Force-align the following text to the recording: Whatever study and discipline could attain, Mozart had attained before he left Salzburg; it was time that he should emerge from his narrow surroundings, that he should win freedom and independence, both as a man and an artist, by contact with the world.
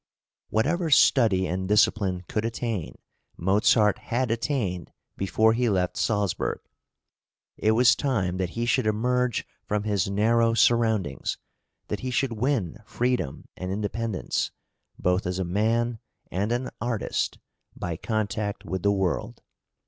Whatever 0.49 0.89
study 0.89 1.45
and 1.45 1.67
discipline 1.67 2.23
could 2.27 2.43
attain, 2.43 2.95
Mozart 3.37 3.99
had 3.99 4.31
attained 4.31 4.91
before 5.15 5.53
he 5.53 5.69
left 5.69 5.95
Salzburg; 5.95 6.59
it 7.55 7.73
was 7.73 7.95
time 7.95 8.37
that 8.37 8.49
he 8.57 8.65
should 8.65 8.87
emerge 8.87 9.45
from 9.63 9.83
his 9.83 10.09
narrow 10.09 10.55
surroundings, 10.55 11.37
that 11.87 11.99
he 11.99 12.09
should 12.09 12.31
win 12.33 12.79
freedom 12.83 13.45
and 13.55 13.71
independence, 13.71 14.49
both 14.97 15.27
as 15.27 15.37
a 15.37 15.43
man 15.45 15.99
and 16.31 16.51
an 16.51 16.71
artist, 16.81 17.37
by 17.75 17.95
contact 17.95 18.65
with 18.65 18.81
the 18.81 18.91
world. 18.91 19.43